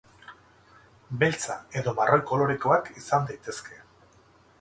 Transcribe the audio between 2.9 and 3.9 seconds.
izan daitezke.